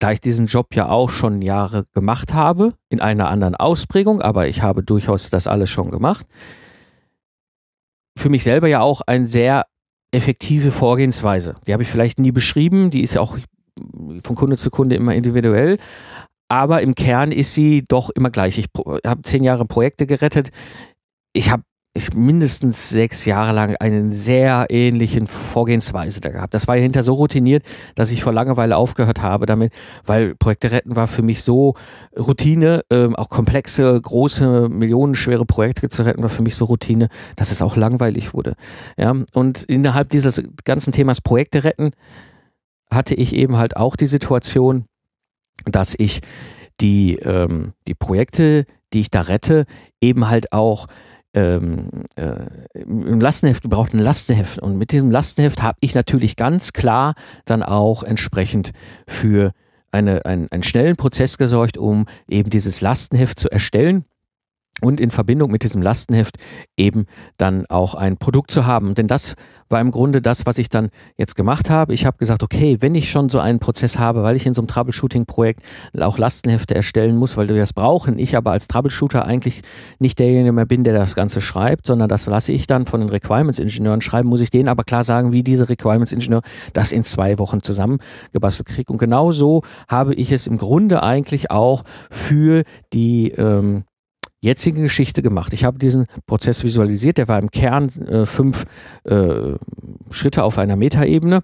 [0.00, 4.48] da ich diesen Job ja auch schon Jahre gemacht habe, in einer anderen Ausprägung, aber
[4.48, 6.26] ich habe durchaus das alles schon gemacht,
[8.18, 9.66] für mich selber ja auch eine sehr
[10.10, 11.54] effektive Vorgehensweise.
[11.66, 13.38] Die habe ich vielleicht nie beschrieben, die ist ja auch
[14.22, 15.78] von Kunde zu Kunde immer individuell,
[16.48, 18.58] aber im Kern ist sie doch immer gleich.
[18.58, 18.66] Ich
[19.06, 20.50] habe zehn Jahre Projekte gerettet.
[21.32, 26.54] Ich habe ich mindestens sechs Jahre lang einen sehr ähnlichen Vorgehensweise da gehabt.
[26.54, 27.64] Das war ja hinter so routiniert,
[27.96, 29.72] dass ich vor Langeweile aufgehört habe damit,
[30.06, 31.74] weil Projekte retten war für mich so
[32.16, 37.50] Routine, ähm, auch komplexe, große, millionenschwere Projekte zu retten war für mich so Routine, dass
[37.50, 38.54] es auch langweilig wurde.
[38.96, 41.90] Ja, und innerhalb dieses ganzen Themas Projekte retten
[42.88, 44.84] hatte ich eben halt auch die Situation,
[45.64, 46.20] dass ich
[46.80, 49.66] die, ähm, die Projekte, die ich da rette,
[50.00, 50.86] eben halt auch
[51.34, 52.34] ähm, äh,
[52.74, 54.58] im Lastenheft gebraucht ein Lastenheft.
[54.58, 57.14] Und mit diesem Lastenheft habe ich natürlich ganz klar
[57.44, 58.72] dann auch entsprechend
[59.06, 59.52] für
[59.92, 64.04] eine, einen, einen schnellen Prozess gesorgt, um eben dieses Lastenheft zu erstellen
[64.80, 66.36] und in Verbindung mit diesem Lastenheft
[66.76, 67.06] eben
[67.36, 68.94] dann auch ein Produkt zu haben.
[68.94, 69.34] Denn das
[69.68, 71.94] war im Grunde das, was ich dann jetzt gemacht habe.
[71.94, 74.60] Ich habe gesagt, okay, wenn ich schon so einen Prozess habe, weil ich in so
[74.60, 75.62] einem Troubleshooting-Projekt
[76.00, 79.62] auch Lastenhefte erstellen muss, weil wir das brauchen, ich aber als Troubleshooter eigentlich
[79.98, 83.10] nicht derjenige mehr bin, der das Ganze schreibt, sondern das lasse ich dann von den
[83.10, 87.62] Requirements-Ingenieuren schreiben, muss ich denen aber klar sagen, wie diese Requirements-Ingenieur das in zwei Wochen
[87.62, 88.90] zusammengebastelt kriegt.
[88.90, 93.84] Und genau so habe ich es im Grunde eigentlich auch für die ähm,
[94.40, 95.52] jetzige Geschichte gemacht.
[95.52, 98.64] Ich habe diesen Prozess visualisiert, der war im Kern äh, fünf
[99.04, 99.54] äh,
[100.10, 101.42] Schritte auf einer Metaebene.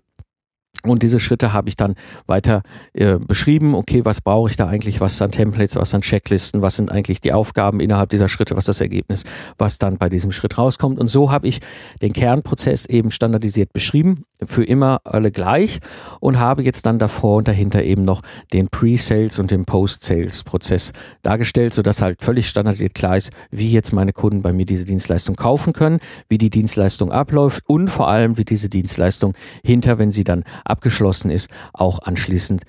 [0.91, 1.95] Und diese Schritte habe ich dann
[2.27, 3.75] weiter äh, beschrieben.
[3.75, 5.01] Okay, was brauche ich da eigentlich?
[5.01, 5.77] Was sind Templates?
[5.77, 6.63] Was sind Checklisten?
[6.63, 8.57] Was sind eigentlich die Aufgaben innerhalb dieser Schritte?
[8.57, 9.25] Was ist das Ergebnis,
[9.59, 10.99] was dann bei diesem Schritt rauskommt?
[10.99, 11.61] Und so habe ich
[12.03, 15.81] den Kernprozess eben standardisiert beschrieben, für immer alle gleich
[16.21, 18.23] und habe jetzt dann davor und dahinter eben noch
[18.53, 24.13] den Pre-Sales und den Post-Sales-Prozess dargestellt, sodass halt völlig standardisiert klar ist, wie jetzt meine
[24.13, 28.45] Kunden bei mir diese Dienstleistung kaufen können, wie die Dienstleistung abläuft und vor allem, wie
[28.45, 30.45] diese Dienstleistung hinter, wenn sie dann
[30.77, 32.63] abgeschlossen ist, auch anschließend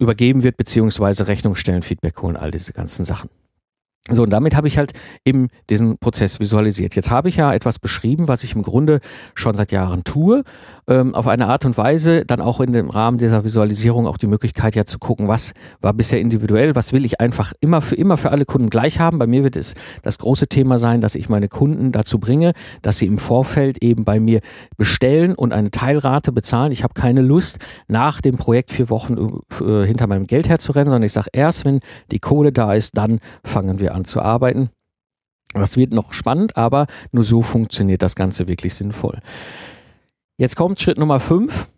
[0.00, 3.28] übergeben wird, beziehungsweise Rechnung stellen, Feedback holen, all diese ganzen Sachen.
[4.10, 6.96] So, und damit habe ich halt eben diesen Prozess visualisiert.
[6.96, 8.98] Jetzt habe ich ja etwas beschrieben, was ich im Grunde
[9.36, 10.42] schon seit Jahren tue,
[10.88, 14.26] ähm, auf eine Art und Weise, dann auch in dem Rahmen dieser Visualisierung auch die
[14.26, 18.16] Möglichkeit ja zu gucken, was war bisher individuell, was will ich einfach immer für immer
[18.16, 19.20] für alle Kunden gleich haben.
[19.20, 22.98] Bei mir wird es das große Thema sein, dass ich meine Kunden dazu bringe, dass
[22.98, 24.40] sie im Vorfeld eben bei mir
[24.76, 26.72] bestellen und eine Teilrate bezahlen.
[26.72, 31.06] Ich habe keine Lust, nach dem Projekt vier Wochen äh, hinter meinem Geld herzurennen, sondern
[31.06, 31.78] ich sage erst, wenn
[32.10, 34.70] die Kohle da ist, dann fangen wir zu arbeiten.
[35.54, 39.18] Das wird noch spannend, aber nur so funktioniert das Ganze wirklich sinnvoll.
[40.38, 41.68] Jetzt kommt Schritt Nummer 5,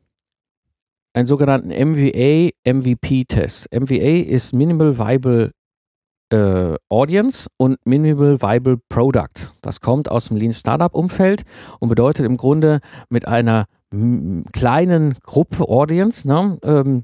[1.13, 3.73] einen sogenannten MVA-MVP-Test.
[3.73, 5.51] MVA ist Minimal Viable
[6.31, 9.53] äh, Audience und Minimal Viable Product.
[9.61, 11.43] Das kommt aus dem Lean Startup Umfeld
[11.81, 13.67] und bedeutet im Grunde mit einer
[14.53, 17.03] kleinen Gruppe Audience ne, ähm,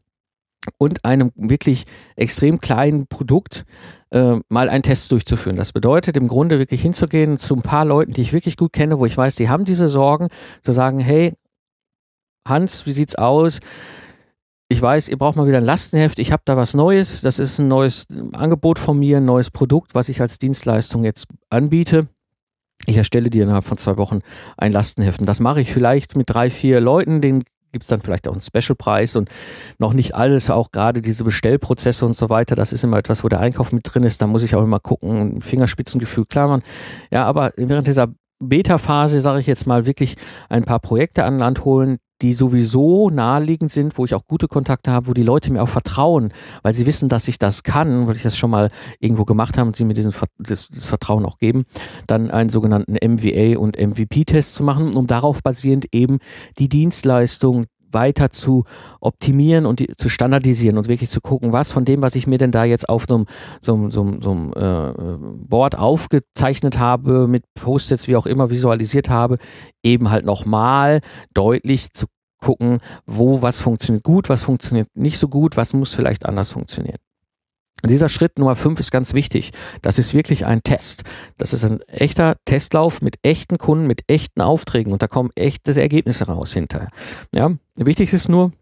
[0.78, 1.84] und einem wirklich
[2.16, 3.64] extrem kleinen Produkt
[4.10, 5.56] äh, mal einen Test durchzuführen.
[5.56, 8.98] Das bedeutet im Grunde wirklich hinzugehen zu ein paar Leuten, die ich wirklich gut kenne,
[8.98, 10.28] wo ich weiß, die haben diese Sorgen,
[10.62, 11.34] zu sagen, hey,
[12.46, 13.60] Hans, wie sieht's aus?
[14.68, 16.18] Ich weiß, ihr braucht mal wieder ein Lastenheft.
[16.20, 17.22] Ich habe da was Neues.
[17.22, 21.26] Das ist ein neues Angebot von mir, ein neues Produkt, was ich als Dienstleistung jetzt
[21.48, 22.06] anbiete.
[22.86, 24.20] Ich erstelle dir innerhalb von zwei Wochen
[24.56, 25.20] ein Lastenheft.
[25.20, 27.20] Und das mache ich vielleicht mit drei, vier Leuten.
[27.20, 27.42] Den
[27.72, 29.28] gibt es dann vielleicht auch einen Specialpreis und
[29.78, 33.28] noch nicht alles, auch gerade diese Bestellprozesse und so weiter, das ist immer etwas, wo
[33.28, 36.62] der Einkauf mit drin ist, da muss ich auch immer gucken, Fingerspitzengefühl, klar, man,
[37.10, 38.08] ja, aber während dieser
[38.40, 40.16] Beta-Phase, sage ich jetzt mal, wirklich
[40.48, 44.92] ein paar Projekte an Land holen, die sowieso naheliegend sind, wo ich auch gute Kontakte
[44.92, 48.16] habe, wo die Leute mir auch vertrauen, weil sie wissen, dass ich das kann, weil
[48.16, 51.38] ich das schon mal irgendwo gemacht habe und sie mir diesen, das, das Vertrauen auch
[51.38, 51.64] geben,
[52.06, 56.18] dann einen sogenannten MVA und MVP-Test zu machen, um darauf basierend eben
[56.58, 58.64] die Dienstleistung weiter zu
[59.00, 62.38] optimieren und die, zu standardisieren und wirklich zu gucken, was von dem, was ich mir
[62.38, 63.24] denn da jetzt auf so
[63.64, 64.92] einem äh,
[65.48, 69.36] Board aufgezeichnet habe, mit Post-its, wie auch immer visualisiert habe,
[69.82, 71.00] eben halt nochmal
[71.34, 72.06] deutlich zu
[72.40, 76.98] gucken, wo was funktioniert gut, was funktioniert nicht so gut, was muss vielleicht anders funktionieren.
[77.88, 79.52] Dieser Schritt Nummer fünf ist ganz wichtig.
[79.82, 81.04] Das ist wirklich ein Test.
[81.38, 85.80] Das ist ein echter Testlauf mit echten Kunden, mit echten Aufträgen und da kommen echte
[85.80, 86.88] Ergebnisse raus hinterher.
[87.34, 88.52] Ja, wichtig ist nur,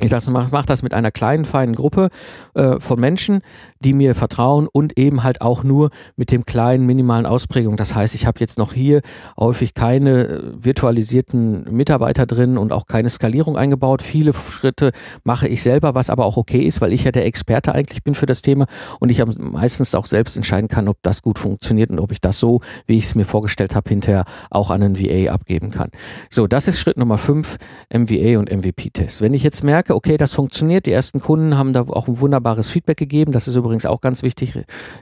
[0.00, 2.08] ich mache mach das mit einer kleinen, feinen Gruppe
[2.54, 3.42] äh, von Menschen,
[3.78, 7.76] die mir vertrauen und eben halt auch nur mit dem kleinen, minimalen Ausprägung.
[7.76, 9.02] Das heißt, ich habe jetzt noch hier
[9.38, 14.02] häufig keine äh, virtualisierten Mitarbeiter drin und auch keine Skalierung eingebaut.
[14.02, 14.90] Viele Schritte
[15.22, 18.16] mache ich selber, was aber auch okay ist, weil ich ja der Experte eigentlich bin
[18.16, 18.66] für das Thema
[18.98, 22.40] und ich meistens auch selbst entscheiden kann, ob das gut funktioniert und ob ich das
[22.40, 25.90] so, wie ich es mir vorgestellt habe, hinterher auch an einen VA abgeben kann.
[26.30, 27.58] So, das ist Schritt Nummer fünf,
[27.92, 29.20] MVA und MVP-Test.
[29.20, 30.86] Wenn ich jetzt merke, merke, okay, das funktioniert.
[30.86, 33.32] Die ersten Kunden haben da auch ein wunderbares Feedback gegeben.
[33.32, 34.54] Das ist übrigens auch ganz wichtig,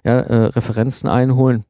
[0.05, 1.65] ja, äh, Referenzen einholen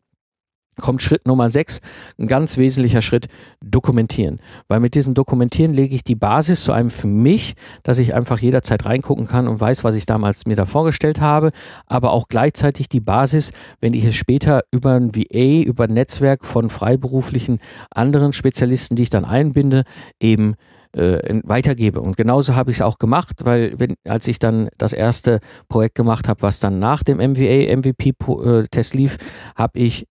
[0.81, 1.83] kommt Schritt Nummer sechs,
[2.18, 3.29] ein ganz wesentlicher Schritt,
[3.61, 4.40] dokumentieren.
[4.68, 8.38] Weil mit diesem Dokumentieren lege ich die Basis zu einem für mich, dass ich einfach
[8.38, 11.51] jederzeit reingucken kann und weiß, was ich damals mir da vorgestellt habe,
[11.85, 16.46] aber auch gleichzeitig die Basis, wenn ich es später über ein VA, über ein Netzwerk
[16.46, 19.85] von freiberuflichen anderen Spezialisten, die ich dann einbinde,
[20.20, 20.55] eben
[20.96, 22.00] äh, weitergebe.
[22.00, 25.94] Und genauso habe ich es auch gemacht, weil wenn, als ich dann das erste Projekt
[25.94, 29.16] gemacht habe, was dann nach dem MVA, MVP-Test äh, lief,
[29.57, 30.07] habe ich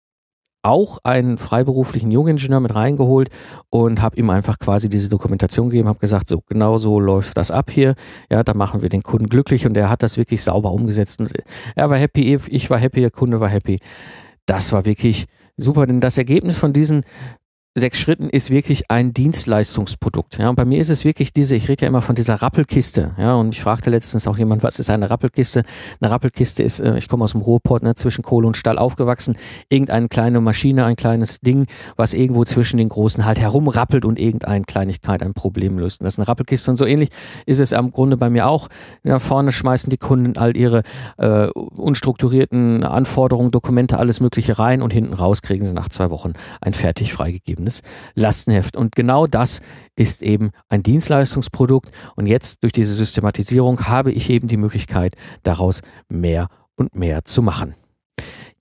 [0.64, 3.30] auch einen freiberuflichen Jungingenieur mit reingeholt
[3.70, 7.50] und habe ihm einfach quasi diese Dokumentation gegeben, habe gesagt, so genau so läuft das
[7.50, 7.96] ab hier.
[8.30, 11.20] Ja, da machen wir den Kunden glücklich und er hat das wirklich sauber umgesetzt.
[11.20, 11.32] Und
[11.76, 13.80] er war happy, ich war happy, der Kunde war happy.
[14.46, 15.26] Das war wirklich
[15.58, 17.04] super, denn das Ergebnis von diesen
[17.74, 20.38] sechs Schritten ist wirklich ein Dienstleistungsprodukt.
[20.38, 23.12] Ja, und bei mir ist es wirklich diese, ich rede ja immer von dieser Rappelkiste.
[23.18, 25.64] Ja, und ich fragte letztens auch jemand, was ist eine Rappelkiste?
[26.02, 29.38] Eine Rappelkiste ist, äh, ich komme aus dem Ruhrport, ne, zwischen Kohle und Stahl aufgewachsen,
[29.70, 34.66] irgendeine kleine Maschine, ein kleines Ding, was irgendwo zwischen den großen halt herumrappelt und irgendeine
[34.66, 36.02] Kleinigkeit ein Problem löst.
[36.02, 37.10] Und das ist eine Rappelkiste und so ähnlich
[37.46, 38.68] ist es am Grunde bei mir auch.
[39.04, 40.84] Ja, vorne schmeißen die Kunden all ihre
[41.18, 46.34] äh, unstrukturierten Anforderungen, Dokumente, alles Mögliche rein und hinten raus kriegen sie nach zwei Wochen
[46.60, 47.82] ein fertig freigegeben vorgegebenes
[48.16, 48.76] Lastenheft.
[48.76, 49.60] Und genau das
[49.96, 51.92] ist eben ein Dienstleistungsprodukt.
[52.16, 57.42] Und jetzt durch diese Systematisierung habe ich eben die Möglichkeit, daraus mehr und mehr zu
[57.42, 57.76] machen.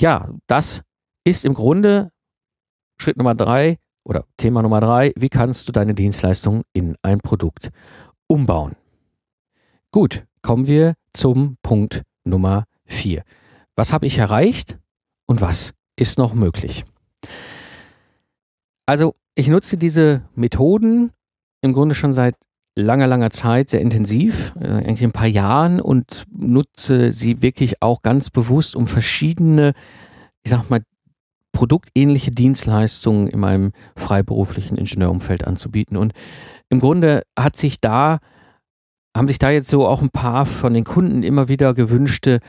[0.01, 0.83] Ja, das
[1.25, 2.11] ist im Grunde
[3.01, 5.13] Schritt Nummer drei oder Thema Nummer drei.
[5.17, 7.71] Wie kannst du deine Dienstleistung in ein Produkt
[8.27, 8.77] umbauen?
[9.93, 13.25] Gut, kommen wir zum Punkt Nummer vier.
[13.77, 14.79] Was habe ich erreicht
[15.27, 16.85] und was ist noch möglich?
[18.90, 21.12] Also ich nutze diese Methoden
[21.61, 22.35] im Grunde schon seit
[22.74, 28.03] langer, langer Zeit sehr intensiv, äh, eigentlich ein paar Jahren und nutze sie wirklich auch
[28.03, 29.74] ganz bewusst, um verschiedene,
[30.42, 30.83] ich sag mal,
[31.53, 35.96] produktähnliche Dienstleistungen in meinem freiberuflichen Ingenieurumfeld anzubieten.
[35.96, 36.12] Und
[36.68, 38.18] im Grunde hat sich da,
[39.16, 42.40] haben sich da jetzt so auch ein paar von den Kunden immer wieder gewünschte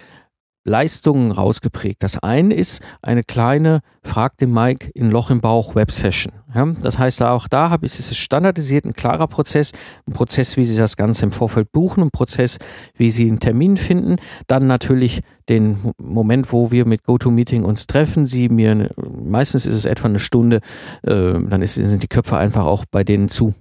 [0.64, 2.04] Leistungen rausgeprägt.
[2.04, 6.34] Das eine ist eine kleine Frag den Mike in Loch im Bauch Web-Session.
[6.54, 9.72] Ja, das heißt, auch da habe ich, es standardisiert, ein klarer Prozess,
[10.08, 12.58] ein Prozess, wie Sie das Ganze im Vorfeld buchen, ein Prozess,
[12.96, 18.26] wie Sie einen Termin finden, dann natürlich den Moment, wo wir mit GoToMeeting uns treffen.
[18.26, 20.58] Sie mir, meistens ist es etwa eine Stunde,
[21.04, 23.54] äh, dann ist, sind die Köpfe einfach auch bei denen zu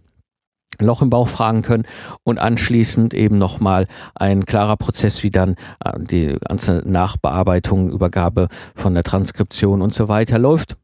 [0.87, 1.85] Loch im Bauch fragen können
[2.25, 8.95] und anschließend eben nochmal ein klarer Prozess, wie dann äh, die ganze Nachbearbeitung, Übergabe von
[8.95, 10.77] der Transkription und so weiter läuft.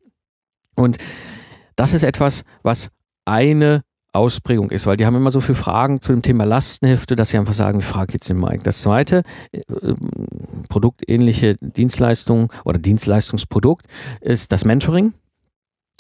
[0.74, 0.98] Und
[1.76, 2.90] das ist etwas, was
[3.24, 3.82] eine
[4.12, 7.38] Ausprägung ist, weil die haben immer so viele Fragen zu dem Thema Lastenhefte, dass sie
[7.38, 8.62] einfach sagen, ich frage jetzt den Mike.
[8.64, 9.61] Das zweite, äh,
[10.68, 13.87] produktähnliche Dienstleistung oder Dienstleistungsprodukt
[14.20, 15.12] ist das Mentoring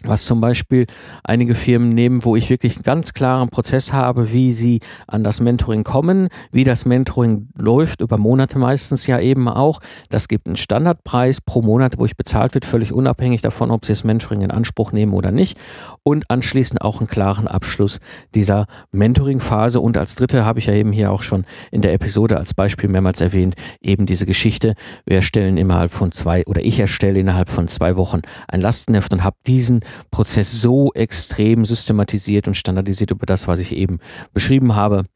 [0.04, 0.86] was zum Beispiel
[1.24, 5.40] einige Firmen nehmen, wo ich wirklich einen ganz klaren Prozess habe, wie sie an das
[5.40, 9.80] Mentoring kommen, wie das Mentoring läuft, über Monate meistens ja eben auch.
[10.10, 13.92] Das gibt einen Standardpreis pro Monat, wo ich bezahlt wird, völlig unabhängig davon, ob sie
[13.92, 15.58] das Mentoring in Anspruch nehmen oder nicht.
[16.02, 17.98] Und anschließend auch einen klaren Abschluss
[18.34, 19.80] dieser Mentoring-Phase.
[19.80, 22.90] Und als dritte habe ich ja eben hier auch schon in der Episode als Beispiel
[22.90, 24.74] mehrmals erwähnt, eben diese Geschichte.
[25.06, 29.24] Wir erstellen innerhalb von zwei oder ich erstelle innerhalb von zwei Wochen ein Lastenheft und
[29.24, 29.80] habe diesen
[30.10, 33.98] Prozess so extrem systematisiert und standardisiert über das, was ich eben
[34.32, 35.06] beschrieben habe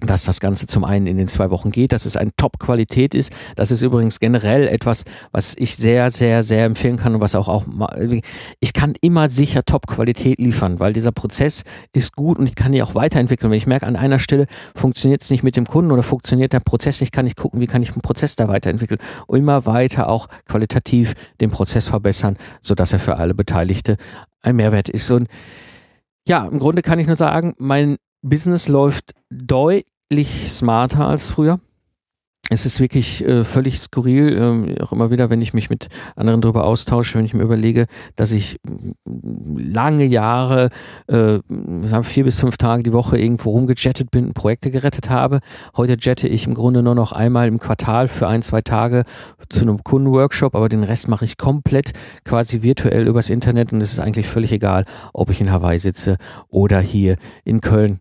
[0.00, 3.32] dass das Ganze zum einen in den zwei Wochen geht, dass es eine Top-Qualität ist.
[3.56, 7.48] Das ist übrigens generell etwas, was ich sehr, sehr, sehr empfehlen kann und was auch,
[7.48, 7.64] auch
[8.60, 12.82] ich kann immer sicher Top-Qualität liefern, weil dieser Prozess ist gut und ich kann ihn
[12.82, 13.50] auch weiterentwickeln.
[13.50, 16.60] Wenn ich merke, an einer Stelle funktioniert es nicht mit dem Kunden oder funktioniert der
[16.60, 20.08] Prozess nicht, kann ich gucken, wie kann ich den Prozess da weiterentwickeln und immer weiter
[20.08, 23.96] auch qualitativ den Prozess verbessern, sodass er für alle Beteiligte
[24.42, 25.10] ein Mehrwert ist.
[25.10, 25.28] Und
[26.26, 31.60] ja, im Grunde kann ich nur sagen, mein Business läuft deutlich smarter als früher
[32.50, 36.42] es ist wirklich äh, völlig skurril, ähm, auch immer wieder, wenn ich mich mit anderen
[36.42, 38.60] darüber austausche, wenn ich mir überlege, dass ich
[39.06, 40.68] lange Jahre,
[41.06, 41.38] äh,
[42.02, 45.40] vier bis fünf Tage die Woche irgendwo rumgejettet bin, Projekte gerettet habe.
[45.74, 49.04] Heute jette ich im Grunde nur noch einmal im Quartal für ein, zwei Tage
[49.48, 51.92] zu einem Kundenworkshop, aber den Rest mache ich komplett
[52.24, 54.84] quasi virtuell übers Internet und es ist eigentlich völlig egal,
[55.14, 58.00] ob ich in Hawaii sitze oder hier in Köln.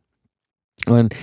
[0.88, 1.14] Und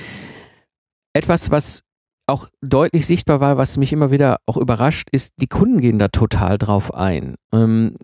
[1.12, 1.82] etwas, was
[2.26, 6.08] auch deutlich sichtbar war, was mich immer wieder auch überrascht, ist, die Kunden gehen da
[6.08, 7.34] total drauf ein.
[7.52, 7.96] Ähm,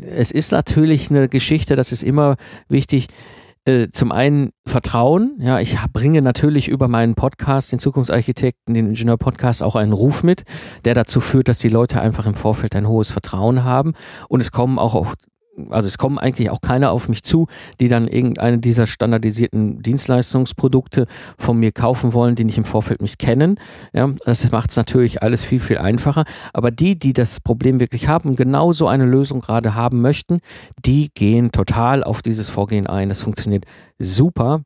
[0.00, 2.36] es ist natürlich eine Geschichte, das ist immer
[2.68, 3.08] wichtig,
[3.66, 5.36] äh, zum einen Vertrauen.
[5.40, 10.44] Ja, ich bringe natürlich über meinen Podcast, den Zukunftsarchitekten, den Ingenieur-Podcast, auch einen Ruf mit,
[10.86, 13.92] der dazu führt, dass die Leute einfach im Vorfeld ein hohes Vertrauen haben.
[14.28, 15.14] Und es kommen auch, auch
[15.70, 17.46] also es kommen eigentlich auch keine auf mich zu,
[17.80, 21.06] die dann irgendeine dieser standardisierten Dienstleistungsprodukte
[21.38, 23.58] von mir kaufen wollen, die nicht im Vorfeld mich kennen.
[23.92, 26.24] Ja, das macht es natürlich alles viel, viel einfacher.
[26.52, 30.38] Aber die, die das Problem wirklich haben und genau so eine Lösung gerade haben möchten,
[30.84, 33.08] die gehen total auf dieses Vorgehen ein.
[33.08, 33.64] Das funktioniert
[33.98, 34.62] super.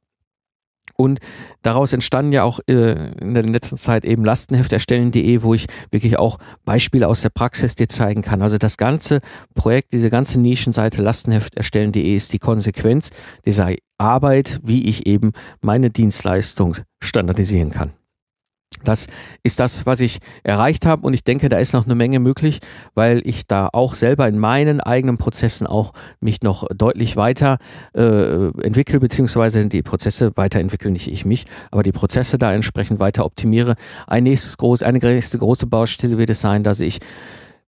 [0.94, 1.20] Und
[1.62, 6.18] daraus entstanden ja auch äh, in der letzten Zeit eben Lastenheft erstellen.de, wo ich wirklich
[6.18, 8.42] auch Beispiele aus der Praxis dir zeigen kann.
[8.42, 9.20] Also das ganze
[9.54, 13.10] Projekt, diese ganze Nischenseite Lastenheft erstellen.de ist die Konsequenz
[13.46, 17.92] dieser Arbeit, wie ich eben meine Dienstleistung standardisieren kann.
[18.84, 19.06] Das
[19.42, 22.60] ist das, was ich erreicht habe und ich denke, da ist noch eine Menge möglich,
[22.94, 27.58] weil ich da auch selber in meinen eigenen Prozessen auch mich noch deutlich weiter
[27.94, 33.24] äh, entwickle, beziehungsweise die Prozesse weiterentwickeln, nicht ich mich, aber die Prozesse da entsprechend weiter
[33.24, 33.76] optimiere.
[34.06, 37.00] Ein nächstes groß, eine nächste große Baustelle wird es sein, dass ich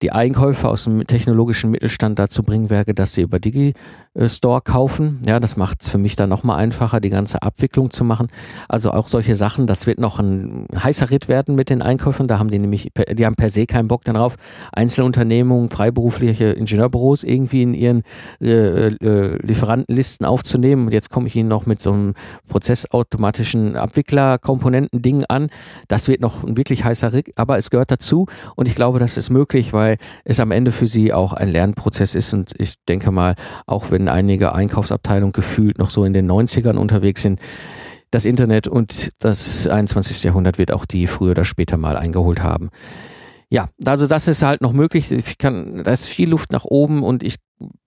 [0.02, 5.22] die Einkäufer aus dem technologischen Mittelstand dazu bringen werde, dass sie über Digi-Store kaufen.
[5.28, 8.28] Ja, das macht es für mich dann nochmal einfacher, die ganze Abwicklung zu machen.
[8.68, 12.28] Also auch solche Sachen, das wird noch ein heißer Ritt werden mit den Einkäufern.
[12.28, 14.38] Da haben die nämlich, die haben per se keinen Bock darauf,
[14.72, 18.04] Einzelunternehmungen, freiberufliche Ingenieurbüros irgendwie in ihren
[18.42, 20.88] äh, äh, Lieferantenlisten aufzunehmen.
[20.88, 22.14] Und jetzt komme ich ihnen noch mit so einem
[22.48, 25.50] prozessautomatischen Abwicklerkomponenten-Ding an.
[25.88, 29.18] Das wird noch ein wirklich heißer Ritt, aber es gehört dazu und ich glaube, das
[29.18, 32.34] ist möglich, weil weil es am Ende für sie auch ein Lernprozess ist.
[32.34, 37.22] Und ich denke mal, auch wenn einige Einkaufsabteilungen gefühlt noch so in den 90ern unterwegs
[37.22, 37.40] sind,
[38.12, 40.24] das Internet und das 21.
[40.24, 42.70] Jahrhundert wird auch die früher oder später mal eingeholt haben.
[43.50, 45.12] Ja, also das ist halt noch möglich.
[45.12, 47.36] Ich kann, da ist viel Luft nach oben und ich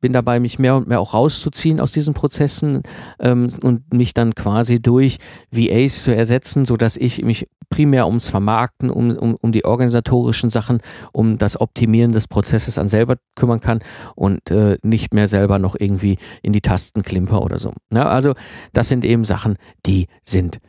[0.00, 2.82] bin dabei, mich mehr und mehr auch rauszuziehen aus diesen Prozessen
[3.20, 5.18] ähm, und mich dann quasi durch
[5.50, 10.50] VAs zu ersetzen, so dass ich mich primär ums Vermarkten, um, um, um die organisatorischen
[10.50, 10.80] Sachen,
[11.12, 13.80] um das Optimieren des Prozesses an selber kümmern kann
[14.14, 17.72] und äh, nicht mehr selber noch irgendwie in die Tasten klimper oder so.
[17.92, 18.34] Ja, also
[18.72, 19.56] das sind eben Sachen,
[19.86, 20.60] die sind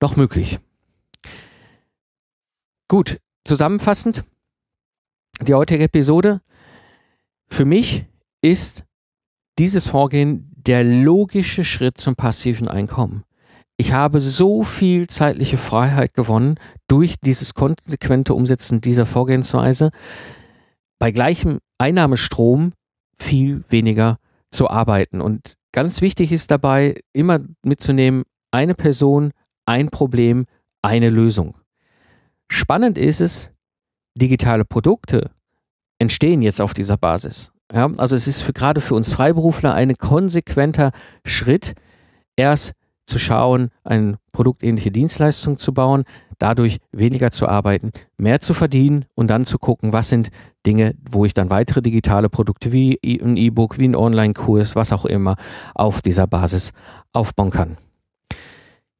[0.00, 0.58] noch möglich.
[2.88, 4.24] Gut, zusammenfassend,
[5.40, 6.40] die heutige Episode
[7.48, 8.06] für mich
[8.42, 8.84] ist
[9.58, 13.24] dieses Vorgehen der logische Schritt zum passiven Einkommen.
[13.76, 16.56] Ich habe so viel zeitliche Freiheit gewonnen
[16.88, 19.90] durch dieses konsequente Umsetzen dieser Vorgehensweise,
[20.98, 22.72] bei gleichem Einnahmestrom
[23.18, 24.18] viel weniger
[24.50, 25.20] zu arbeiten.
[25.20, 29.32] Und ganz wichtig ist dabei, immer mitzunehmen, eine Person,
[29.66, 30.46] ein Problem,
[30.82, 31.56] eine Lösung.
[32.48, 33.50] Spannend ist es,
[34.14, 35.30] digitale Produkte
[35.98, 37.51] entstehen jetzt auf dieser Basis.
[37.72, 40.92] Ja, also es ist für, gerade für uns Freiberufler ein konsequenter
[41.24, 41.74] Schritt,
[42.36, 42.72] erst
[43.06, 46.04] zu schauen, eine produktähnliche Dienstleistung zu bauen,
[46.38, 50.30] dadurch weniger zu arbeiten, mehr zu verdienen und dann zu gucken, was sind
[50.66, 55.04] Dinge, wo ich dann weitere digitale Produkte wie ein E-Book, wie ein Online-Kurs, was auch
[55.04, 55.36] immer
[55.74, 56.72] auf dieser Basis
[57.12, 57.76] aufbauen kann.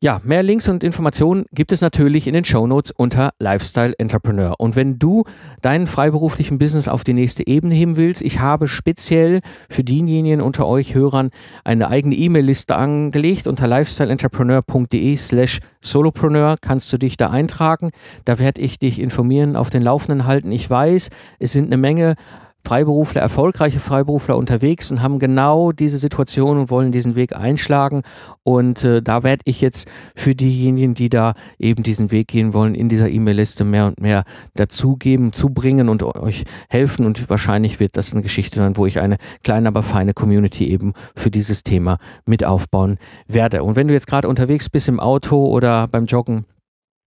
[0.03, 4.59] Ja, mehr Links und Informationen gibt es natürlich in den Show Notes unter Lifestyle Entrepreneur.
[4.59, 5.23] Und wenn du
[5.61, 10.67] deinen freiberuflichen Business auf die nächste Ebene heben willst, ich habe speziell für diejenigen unter
[10.67, 11.31] euch Hörern
[11.62, 17.91] eine eigene E-Mail-Liste angelegt unter lifestyleentrepreneur.de slash solopreneur kannst du dich da eintragen.
[18.25, 20.51] Da werde ich dich informieren, auf den Laufenden halten.
[20.51, 22.17] Ich weiß, es sind eine Menge
[22.65, 28.02] Freiberufler, erfolgreiche Freiberufler unterwegs und haben genau diese Situation und wollen diesen Weg einschlagen.
[28.44, 32.75] Und äh, da werde ich jetzt für diejenigen, die da eben diesen Weg gehen wollen,
[32.75, 37.04] in dieser E-Mail-Liste mehr und mehr dazugeben, zubringen und euch helfen.
[37.04, 40.92] Und wahrscheinlich wird das eine Geschichte sein, wo ich eine kleine, aber feine Community eben
[41.17, 43.65] für dieses Thema mit aufbauen werde.
[43.65, 46.46] Und wenn du jetzt gerade unterwegs bist im Auto oder beim Joggen,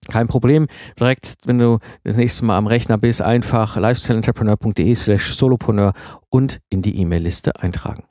[0.10, 0.68] kein Problem.
[1.00, 5.94] Direkt, wenn du das nächste Mal am Rechner bist, einfach lifestyleentrepreneur.de slash solopreneur
[6.30, 8.04] und in die E-Mail-Liste eintragen.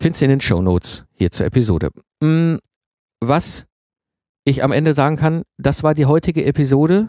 [0.00, 1.90] Findest du in den Show Notes hier zur Episode.
[2.20, 2.56] Mm,
[3.20, 3.66] was
[4.44, 7.08] ich am Ende sagen kann, das war die heutige Episode